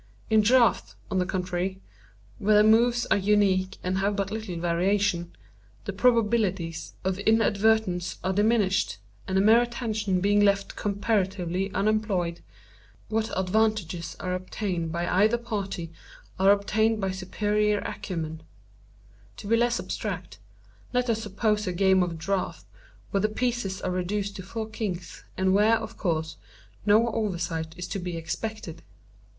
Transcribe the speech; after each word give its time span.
In 0.31 0.41
draughts, 0.41 0.95
on 1.11 1.19
the 1.19 1.27
contrary, 1.27 1.79
where 2.39 2.55
the 2.55 2.63
moves 2.67 3.05
are 3.11 3.17
unique 3.17 3.77
and 3.83 3.99
have 3.99 4.15
but 4.15 4.31
little 4.31 4.55
variation, 4.57 5.31
the 5.85 5.93
probabilities 5.93 6.95
of 7.03 7.19
inadvertence 7.19 8.17
are 8.23 8.33
diminished, 8.33 8.97
and 9.27 9.37
the 9.37 9.41
mere 9.41 9.61
attention 9.61 10.19
being 10.19 10.39
left 10.43 10.75
comparatively 10.75 11.71
unemployed, 11.75 12.41
what 13.09 13.29
advantages 13.37 14.15
are 14.19 14.33
obtained 14.33 14.91
by 14.91 15.07
either 15.07 15.37
party 15.37 15.91
are 16.39 16.49
obtained 16.49 16.99
by 16.99 17.11
superior 17.11 17.77
acumen. 17.81 18.41
To 19.37 19.45
be 19.47 19.55
less 19.55 19.79
abstract, 19.79 20.39
let 20.93 21.11
us 21.11 21.21
suppose 21.21 21.67
a 21.67 21.73
game 21.73 22.01
of 22.01 22.17
draughts 22.17 22.65
where 23.11 23.21
the 23.21 23.29
pieces 23.29 23.81
are 23.83 23.91
reduced 23.91 24.35
to 24.37 24.41
four 24.41 24.67
kings, 24.67 25.23
and 25.37 25.53
where, 25.53 25.77
of 25.77 25.95
course, 25.95 26.37
no 26.87 27.07
oversight 27.09 27.75
is 27.77 27.87
to 27.89 27.99
be 27.99 28.17
expected. 28.17 28.81